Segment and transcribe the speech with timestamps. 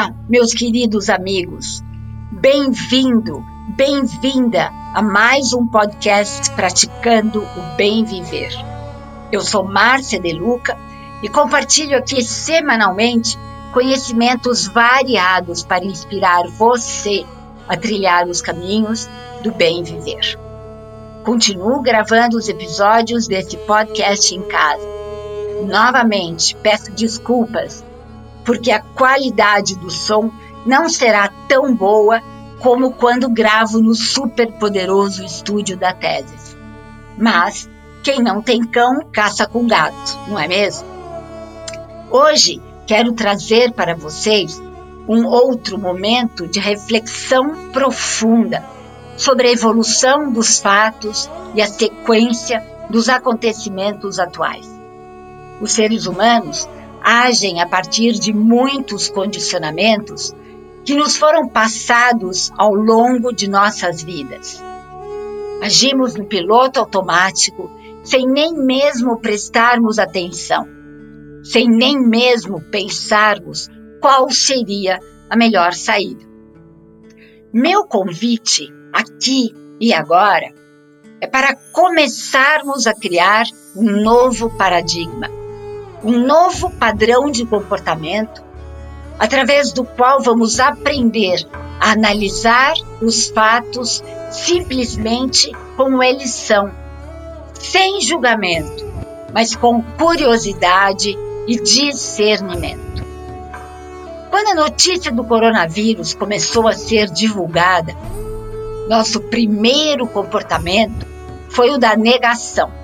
[0.00, 1.84] Olá, meus queridos amigos.
[2.32, 3.44] Bem-vindo,
[3.76, 8.50] bem-vinda a mais um podcast Praticando o Bem Viver.
[9.30, 10.74] Eu sou Márcia De Luca
[11.22, 13.36] e compartilho aqui semanalmente
[13.74, 17.26] conhecimentos variados para inspirar você
[17.68, 19.06] a trilhar os caminhos
[19.42, 20.38] do bem viver.
[21.24, 24.88] Continuo gravando os episódios desse podcast em casa.
[25.66, 27.84] Novamente, peço desculpas
[28.44, 30.30] porque a qualidade do som
[30.66, 32.22] não será tão boa
[32.60, 36.56] como quando gravo no super poderoso estúdio da Teses.
[37.16, 37.68] Mas
[38.02, 40.86] quem não tem cão caça com gato, não é mesmo?
[42.10, 44.60] Hoje quero trazer para vocês
[45.08, 48.64] um outro momento de reflexão profunda
[49.16, 54.68] sobre a evolução dos fatos e a sequência dos acontecimentos atuais.
[55.60, 56.68] Os seres humanos
[57.02, 60.32] agem a partir de muitos condicionamentos
[60.84, 64.62] que nos foram passados ao longo de nossas vidas.
[65.62, 67.70] Agimos no piloto automático
[68.02, 70.66] sem nem mesmo prestarmos atenção,
[71.42, 73.68] sem nem mesmo pensarmos
[74.00, 74.98] qual seria
[75.28, 76.24] a melhor saída.
[77.52, 80.52] Meu convite aqui e agora
[81.20, 83.44] é para começarmos a criar
[83.76, 85.39] um novo paradigma
[86.02, 88.42] um novo padrão de comportamento
[89.18, 91.46] através do qual vamos aprender
[91.78, 96.70] a analisar os fatos simplesmente como eles são,
[97.54, 98.84] sem julgamento,
[99.32, 103.04] mas com curiosidade e discernimento.
[104.30, 107.94] Quando a notícia do coronavírus começou a ser divulgada,
[108.88, 111.06] nosso primeiro comportamento
[111.48, 112.79] foi o da negação.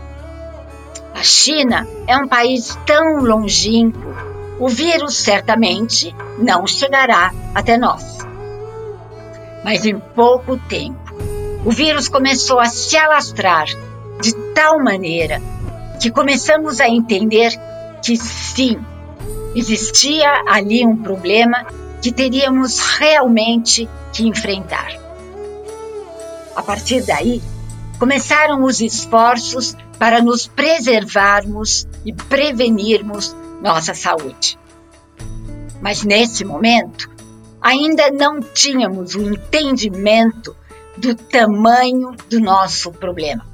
[1.26, 4.14] China é um país tão longínquo,
[4.60, 8.18] o vírus certamente não chegará até nós.
[9.64, 11.14] Mas em pouco tempo,
[11.64, 13.66] o vírus começou a se alastrar
[14.22, 15.42] de tal maneira
[16.00, 17.52] que começamos a entender
[18.02, 18.78] que sim,
[19.54, 21.66] existia ali um problema
[22.00, 24.92] que teríamos realmente que enfrentar.
[26.54, 27.42] A partir daí,
[27.98, 34.58] começaram os esforços para nos preservarmos e prevenirmos nossa saúde.
[35.80, 37.10] Mas nesse momento,
[37.60, 40.54] ainda não tínhamos o entendimento
[40.96, 43.46] do tamanho do nosso problema.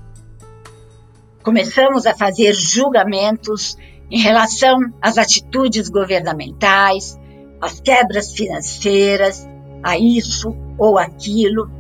[1.43, 3.77] Começamos a fazer julgamentos
[4.11, 7.19] em relação às atitudes governamentais,
[7.61, 9.49] às quebras financeiras,
[9.83, 11.71] a isso ou aquilo,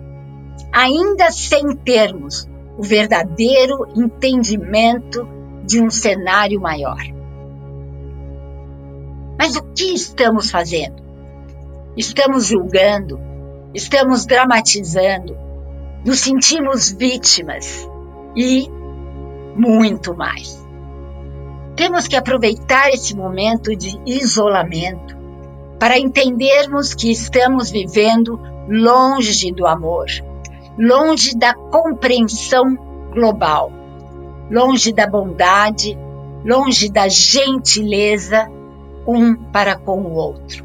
[0.73, 5.27] ainda sem termos o verdadeiro entendimento
[5.65, 7.01] de um cenário maior.
[9.39, 11.03] Mas o que estamos fazendo?
[11.97, 13.21] Estamos julgando,
[13.75, 15.37] estamos dramatizando,
[16.05, 17.89] nos sentimos vítimas
[18.37, 18.69] e
[19.57, 20.61] muito mais.
[21.77, 25.17] Temos que aproveitar esse momento de isolamento
[25.79, 30.07] para entendermos que estamos vivendo longe do amor,
[30.79, 32.77] longe da compreensão
[33.13, 33.71] global,
[34.51, 35.99] longe da bondade,
[36.45, 38.51] longe da gentileza
[39.07, 40.65] um para com o outro.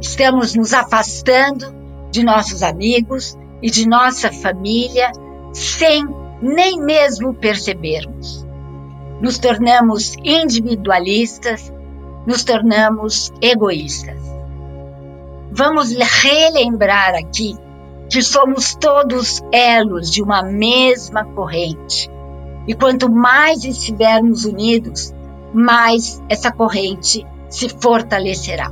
[0.00, 1.74] Estamos nos afastando
[2.10, 5.10] de nossos amigos e de nossa família
[5.52, 6.06] sem
[6.42, 8.46] nem mesmo percebermos.
[9.20, 11.72] Nos tornamos individualistas,
[12.26, 14.18] nos tornamos egoístas.
[15.50, 15.90] Vamos
[16.22, 17.56] relembrar aqui
[18.08, 22.10] que somos todos elos de uma mesma corrente.
[22.66, 25.12] E quanto mais estivermos unidos,
[25.52, 28.70] mais essa corrente se fortalecerá.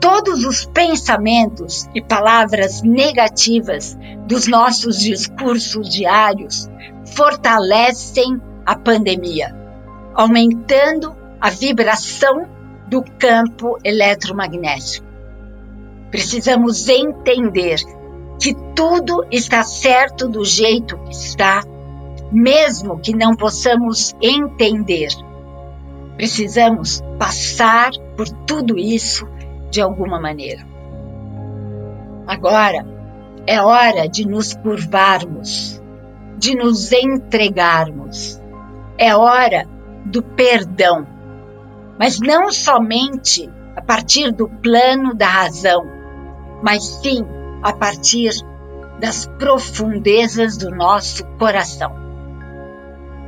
[0.00, 6.68] Todos os pensamentos e palavras negativas dos nossos discursos diários
[7.14, 9.54] fortalecem a pandemia,
[10.14, 12.46] aumentando a vibração
[12.88, 15.05] do campo eletromagnético.
[16.10, 17.80] Precisamos entender
[18.40, 21.62] que tudo está certo do jeito que está,
[22.30, 25.08] mesmo que não possamos entender.
[26.16, 29.26] Precisamos passar por tudo isso
[29.70, 30.66] de alguma maneira.
[32.26, 32.86] Agora
[33.46, 35.80] é hora de nos curvarmos,
[36.38, 38.40] de nos entregarmos.
[38.98, 39.68] É hora
[40.04, 41.06] do perdão,
[41.98, 45.95] mas não somente a partir do plano da razão,
[46.62, 47.24] mas sim
[47.62, 48.32] a partir
[48.98, 51.92] das profundezas do nosso coração.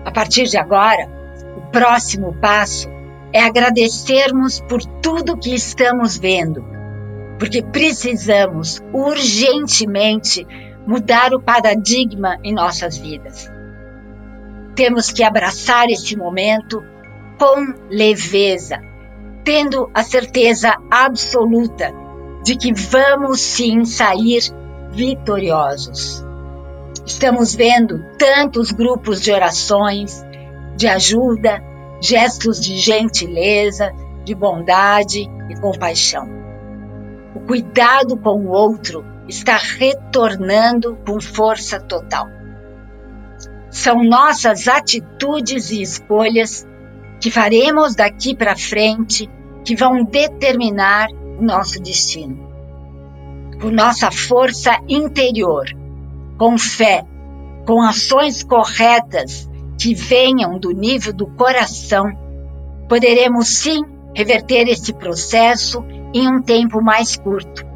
[0.04, 1.08] A partir de agora,
[1.56, 2.88] o próximo passo
[3.32, 6.64] é agradecermos por tudo que estamos vendo,
[7.38, 10.46] porque precisamos urgentemente
[10.86, 13.50] mudar o paradigma em nossas vidas.
[14.74, 16.82] Temos que abraçar esse momento
[17.38, 18.80] com leveza,
[19.44, 21.92] tendo a certeza absoluta
[22.48, 24.40] de que vamos sim sair
[24.90, 26.24] vitoriosos.
[27.04, 30.24] Estamos vendo tantos grupos de orações,
[30.74, 31.62] de ajuda,
[32.00, 33.92] gestos de gentileza,
[34.24, 36.26] de bondade e compaixão.
[37.34, 42.28] O cuidado com o outro está retornando com força total.
[43.70, 46.66] São nossas atitudes e escolhas
[47.20, 49.28] que faremos daqui para frente
[49.66, 51.08] que vão determinar
[51.40, 52.48] nosso destino.
[53.60, 55.64] Com nossa força interior,
[56.38, 57.04] com fé,
[57.66, 59.48] com ações corretas
[59.78, 62.06] que venham do nível do coração,
[62.88, 63.82] poderemos sim
[64.14, 67.66] reverter esse processo em um tempo mais curto.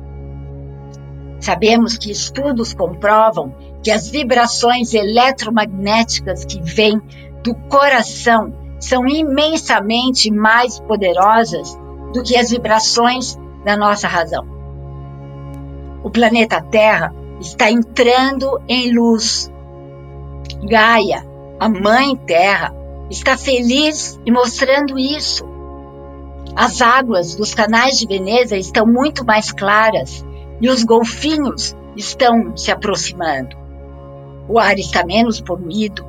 [1.40, 7.00] Sabemos que estudos comprovam que as vibrações eletromagnéticas que vêm
[7.42, 11.76] do coração são imensamente mais poderosas
[12.12, 14.46] do que as vibrações da nossa razão.
[16.02, 19.50] O planeta Terra está entrando em luz.
[20.64, 21.26] Gaia,
[21.58, 22.74] a Mãe Terra,
[23.10, 25.44] está feliz e mostrando isso.
[26.56, 30.24] As águas dos canais de Veneza estão muito mais claras
[30.60, 33.56] e os golfinhos estão se aproximando.
[34.48, 36.04] O ar está menos poluído,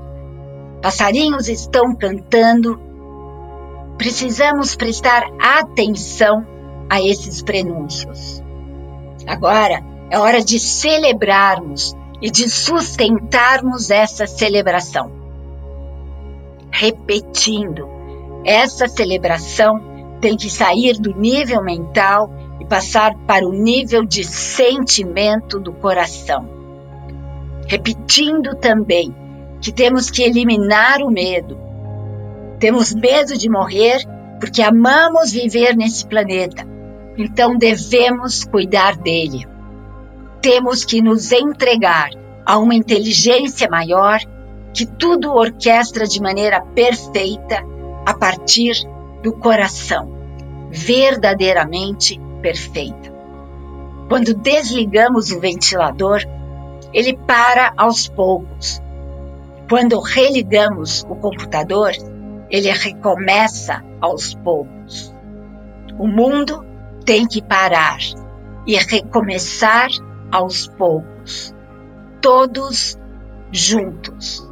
[0.82, 2.80] passarinhos estão cantando.
[3.98, 6.46] Precisamos prestar atenção
[6.94, 8.44] a esses prenúncios.
[9.26, 15.12] Agora é hora de celebrarmos e de sustentarmos essa celebração.
[16.70, 17.90] Repetindo,
[18.46, 19.82] essa celebração
[20.22, 26.48] tem que sair do nível mental e passar para o nível de sentimento do coração.
[27.66, 29.16] Repetindo também
[29.60, 31.58] que temos que eliminar o medo.
[32.60, 33.98] Temos medo de morrer
[34.40, 36.68] porque amamos viver nesse planeta,
[37.18, 39.54] então devemos cuidar dele
[40.44, 42.10] temos que nos entregar
[42.46, 44.20] a uma inteligência maior
[44.74, 47.64] que tudo orquestra de maneira perfeita
[48.06, 48.76] a partir
[49.24, 50.14] do coração,
[50.70, 53.14] verdadeiramente perfeita.
[54.10, 56.20] Quando desligamos o ventilador,
[56.92, 58.82] ele para aos poucos.
[59.70, 61.94] Quando religamos o computador,
[62.50, 65.16] ele recomeça aos poucos.
[65.98, 66.66] O mundo
[67.06, 67.98] tem que parar
[68.66, 69.90] e recomeçar
[70.32, 71.54] aos poucos,
[72.22, 72.98] todos
[73.52, 74.48] juntos.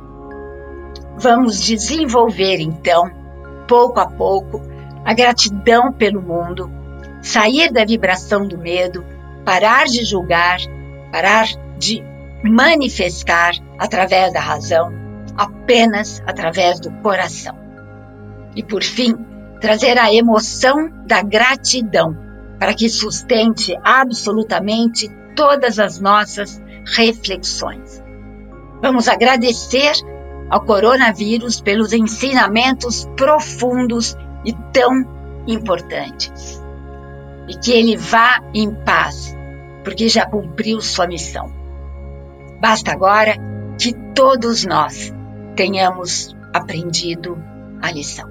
[1.18, 3.09] Vamos desenvolver então,
[3.68, 4.62] pouco a pouco,
[5.06, 6.71] a gratidão pelo mundo,
[7.21, 9.03] sair da vibração do medo,
[9.45, 10.59] parar de julgar,
[11.12, 12.03] parar de
[12.44, 14.92] manifestar através da razão,
[15.38, 17.56] apenas através do coração.
[18.56, 19.15] E por fim,
[19.62, 22.31] trazer a emoção da gratidão
[22.62, 26.62] para que sustente absolutamente todas as nossas
[26.96, 28.04] reflexões.
[28.80, 29.94] Vamos agradecer
[30.48, 34.15] ao coronavírus pelos ensinamentos profundos
[34.46, 34.94] e tão
[35.48, 36.62] importantes.
[37.48, 39.36] E que ele vá em paz,
[39.84, 41.51] porque já cumpriu sua missão.
[42.62, 43.38] Basta agora
[43.80, 45.12] que todos nós
[45.56, 47.44] tenhamos aprendido
[47.82, 48.30] a lição.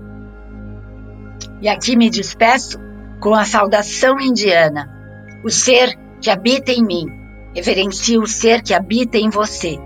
[1.61, 2.90] E aqui me despeço
[3.21, 4.89] com a saudação indiana.
[5.45, 7.07] O ser que habita em mim,
[7.55, 9.79] reverencie o ser que habita em você,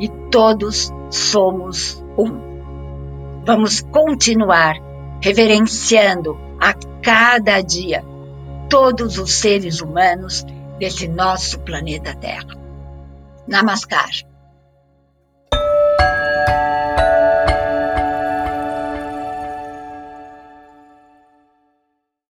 [0.00, 3.42] e todos somos um.
[3.44, 4.76] Vamos continuar
[5.20, 8.04] reverenciando a cada dia
[8.68, 10.44] todos os seres humanos
[10.78, 12.56] desse nosso planeta Terra.
[13.46, 14.10] Namaskar.